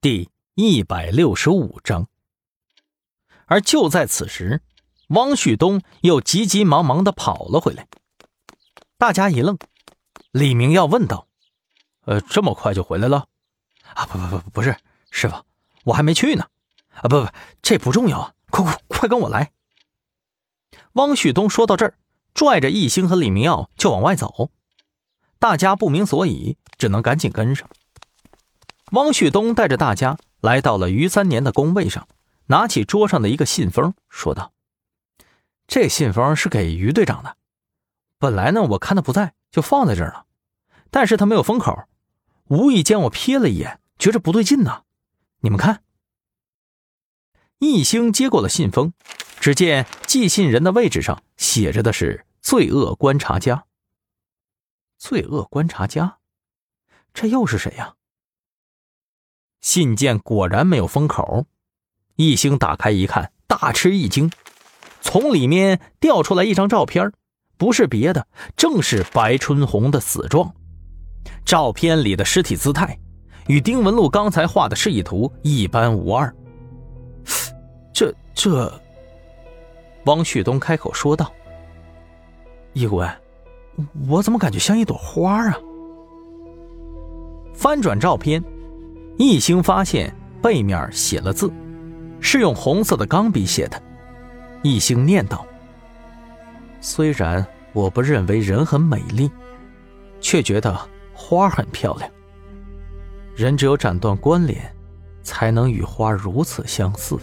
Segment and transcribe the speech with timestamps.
[0.00, 2.06] 第一百六十五章。
[3.46, 4.62] 而就在此时，
[5.08, 7.88] 汪旭东又急急忙忙的跑了回来。
[8.96, 9.58] 大家一愣，
[10.30, 11.26] 李明耀问道
[12.06, 13.26] ：“呃，这么快就回来了？
[13.94, 14.76] 啊，不不不，不是，
[15.10, 15.34] 师傅，
[15.82, 16.46] 我还没去呢。
[16.90, 17.28] 啊，不不，
[17.60, 19.50] 这不重要啊，快快快跟我来。”
[20.94, 21.98] 汪旭东说到这儿，
[22.34, 24.52] 拽着易星和李明耀就往外走。
[25.40, 27.68] 大家不明所以，只能赶紧跟上。
[28.92, 32.08] 汪旭东带着大家来到了于三年的工位上，
[32.46, 34.52] 拿起桌上的一个信封，说道
[35.68, 37.36] ：“这信封是给于队长的。
[38.18, 40.26] 本来呢，我看他不在，就放在这儿了。
[40.90, 41.84] 但是他没有封口，
[42.48, 44.84] 无意间我瞥了一眼，觉着不对劲呢。
[45.40, 45.82] 你们看。”
[47.60, 48.92] 易星接过了信封，
[49.40, 53.66] 只见寄信人的位置上写着的是“罪恶观察家”。
[54.96, 56.18] 罪恶观察家，
[57.12, 57.96] 这又是谁呀？
[59.60, 61.46] 信件果然没有封口，
[62.16, 64.30] 一星打开一看，大吃一惊，
[65.00, 67.12] 从里面掉出来一张照片，
[67.56, 70.54] 不是别的，正是白春红的死状。
[71.44, 72.98] 照片里的尸体姿态
[73.48, 76.34] 与丁文璐刚才画的示意图一般无二。
[77.92, 78.72] 这这，
[80.04, 81.32] 汪旭东开口说道
[82.72, 83.10] ：“易文，
[84.08, 85.58] 我怎么感觉像一朵花啊？”
[87.52, 88.42] 翻转照片。
[89.18, 91.52] 一星发现背面写了字，
[92.20, 93.82] 是用红色的钢笔写的。
[94.62, 95.44] 一星念道
[96.80, 99.28] ：“虽然我不认为人很美丽，
[100.20, 100.78] 却觉得
[101.12, 102.08] 花很漂亮。
[103.34, 104.72] 人只有斩断关联，
[105.24, 107.18] 才能与花如此相似。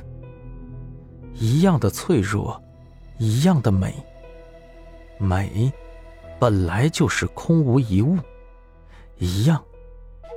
[1.33, 2.61] 一样的脆弱，
[3.19, 3.95] 一样的美。
[5.17, 5.71] 美，
[6.37, 8.17] 本来就是空无一物，
[9.17, 9.63] 一样。”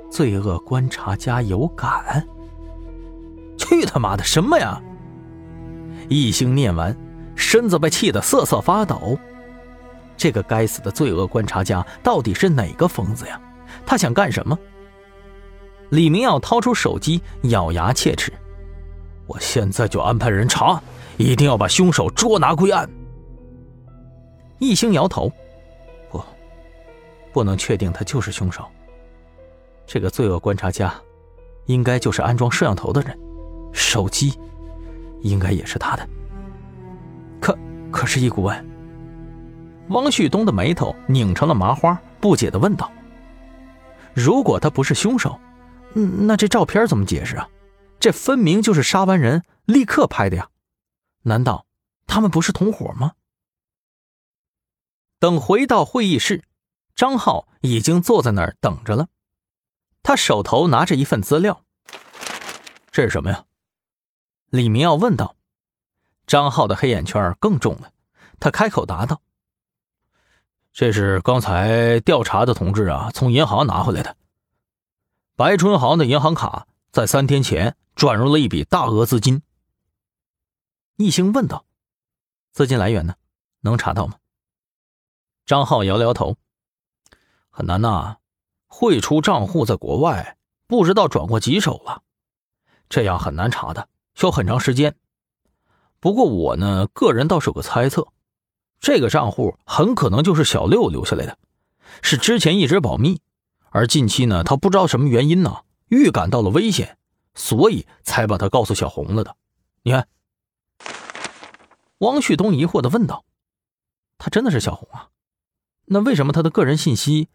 [0.09, 2.27] 罪恶观察家有感。
[3.57, 4.81] 去他妈的什么呀！
[6.07, 6.95] 一星念完，
[7.35, 9.17] 身子被气得瑟瑟发抖。
[10.17, 13.39] 这个该死的罪恶观察家到底是哪个疯子呀？
[13.85, 14.57] 他想干什么？
[15.89, 18.31] 李明耀掏出手机，咬牙切齿
[19.27, 20.81] ：“我现在就安排人查，
[21.17, 22.89] 一定要把凶手捉拿归案。”
[24.59, 25.31] 一星摇头
[26.11, 26.21] ：“不，
[27.31, 28.65] 不能确定他就是凶手。”
[29.91, 30.93] 这个罪恶观察家，
[31.65, 33.19] 应该就是安装摄像头的人，
[33.73, 34.39] 手机
[35.21, 36.07] 应该也是他的。
[37.41, 37.57] 可
[37.91, 38.69] 可是，易顾问，
[39.87, 42.91] 汪旭东的眉头拧成了麻花，不解的问道
[44.13, 45.39] ：“如果他不是凶手，
[45.95, 47.49] 那这照片怎么解释啊？
[47.99, 50.49] 这分明就是杀完人立刻拍的呀！
[51.23, 51.65] 难道
[52.05, 53.13] 他们不是同伙吗？”
[55.17, 56.43] 等回到会议室，
[56.95, 59.07] 张浩已经坐在那儿等着了。
[60.01, 61.63] 他手头拿着一份资料，
[62.91, 63.45] 这是什么呀？
[64.49, 65.35] 李明耀问道。
[66.25, 67.91] 张浩的黑眼圈更重了，
[68.39, 69.19] 他开口答道
[70.71, 74.15] ：“这是刚才调查的同志啊，从银行拿回来的。
[75.35, 79.41] 白春航的银行卡在三天前转入了一笔大额资金。”
[80.97, 81.65] 易兴问道
[82.53, 83.15] ：“资金来源呢？
[83.61, 84.19] 能查到吗？”
[85.47, 86.37] 张浩摇了摇头
[87.49, 88.17] ：“很难呐。”
[88.69, 90.37] 汇出账户在国外，
[90.67, 92.03] 不知道转过几手了，
[92.87, 94.95] 这样很难查的，需要很长时间。
[95.99, 98.07] 不过我呢，个人倒是有个猜测，
[98.79, 101.37] 这个账户很可能就是小六留下来的，
[102.01, 103.19] 是之前一直保密，
[103.71, 106.97] 而近期呢，他不知道什么原因呢，预感到了危险，
[107.33, 109.35] 所以才把他告诉小红了的。
[109.81, 110.07] 你看，
[111.97, 113.25] 汪旭东疑惑的问道
[114.19, 115.09] ：“他真的是小红啊？
[115.85, 117.27] 那为什么他的个人信息？”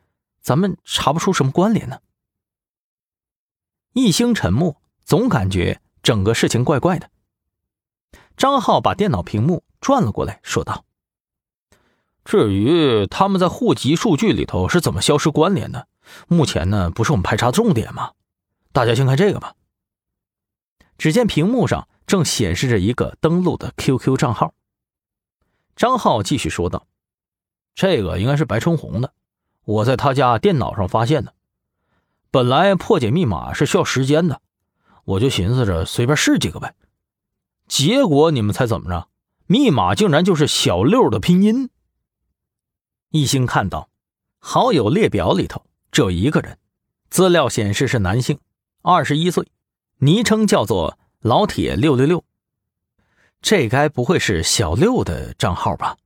[0.45, 2.01] 咱们查不出什么关联呢。
[3.95, 7.11] 一星沉默，总感觉整个事情怪怪的。
[8.37, 10.85] 张浩把电脑屏幕转了过来，说道
[12.27, 15.89] ：“至于他们在户籍数据里头是怎么消失关联的，
[16.29, 18.13] 目前呢不是我们排查重点吗？
[18.71, 19.55] 大家先看这个吧。”
[20.99, 24.53] 只见屏幕上正显示着一个登录的 QQ 账号。
[25.75, 26.87] 张浩继续说道
[27.75, 29.15] ：“这个应该是白春红的。”
[29.65, 31.35] 我在他家电脑上发现的，
[32.31, 34.41] 本来破解密码是需要时间的，
[35.05, 36.75] 我就寻思着随便试几个呗。
[37.67, 39.09] 结果你们猜怎么着？
[39.47, 41.71] 密码竟然就是小六的拼音。
[43.11, 43.89] 一星看到
[44.39, 46.59] 好友列表里头只有一个人，
[47.09, 48.39] 资料显示是男性，
[48.83, 49.51] 二十一岁，
[49.99, 52.25] 昵称叫做老铁六六六。
[53.41, 55.97] 这该不会是小六的账号吧？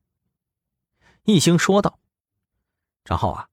[1.25, 1.99] 一星说道。
[3.09, 3.47] 张浩啊，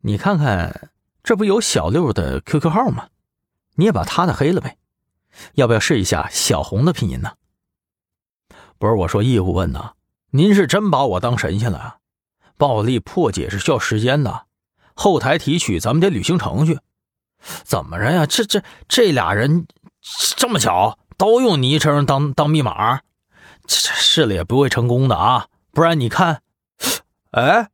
[0.00, 0.88] 你看看，
[1.22, 3.08] 这不有小六的 QQ 号吗？
[3.74, 4.78] 你也把他的黑了呗？
[5.56, 7.32] 要不要试一下小红的拼音呢？
[8.78, 9.92] 不是我说，义务问呢，
[10.30, 11.98] 您是真把我当神仙了？
[12.56, 14.46] 暴力破解是需要时间的，
[14.94, 16.78] 后台提取咱们得履行程序。
[17.64, 18.24] 怎么着呀？
[18.24, 19.66] 这这这俩人
[20.36, 23.02] 这么巧都用昵称当当密码，
[23.66, 25.48] 这这试了也不会成功的啊！
[25.72, 26.40] 不然你看，
[27.32, 27.68] 哎，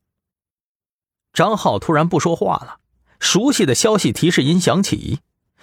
[1.38, 2.78] 张浩突然不说话了，
[3.20, 5.20] 熟悉的消息提示音响起，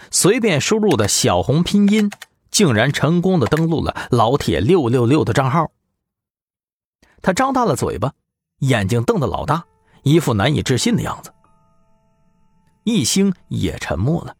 [0.10, 2.10] 随便输入的小红拼音
[2.50, 5.70] 竟然成功的登录了老铁六六六的账号。
[7.22, 8.14] 他张大了嘴巴，
[8.60, 9.66] 眼睛瞪得老大，
[10.04, 11.34] 一副难以置信的样子。
[12.86, 14.34] 一星也沉默了。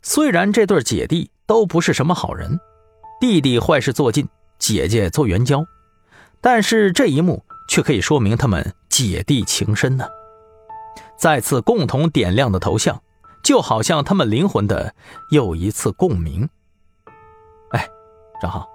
[0.00, 2.58] 虽然这对姐弟都不是什么好人，
[3.20, 4.26] 弟弟坏事做尽，
[4.58, 5.62] 姐姐做援交，
[6.40, 10.08] 但是这一幕却可以说明他们姐弟情深呢。
[11.22, 13.00] 再次共同点亮的头像，
[13.44, 14.92] 就好像他们灵魂的
[15.30, 16.48] 又一次共鸣。
[17.70, 17.88] 哎，
[18.40, 18.68] 张浩，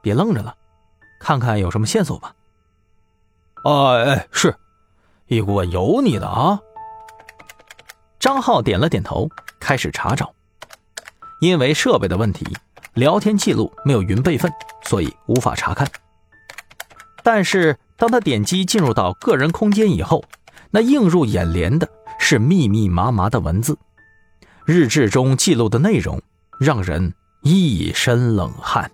[0.00, 0.54] 别愣着了，
[1.18, 2.32] 看看有什么线索吧。
[3.64, 4.56] 哎哎，是，
[5.26, 6.60] 一锅有你的啊。
[8.20, 9.28] 张浩点了点头，
[9.58, 10.32] 开始查找。
[11.40, 12.46] 因为设备的问题，
[12.94, 14.48] 聊天记录没有云备份，
[14.84, 15.84] 所以无法查看。
[17.24, 20.22] 但是当他点击进入到个人空间以后，
[20.70, 21.88] 那映入眼帘的
[22.18, 23.78] 是密密麻麻的文字，
[24.66, 26.20] 日志中记录的内容
[26.60, 28.90] 让人一身冷汗。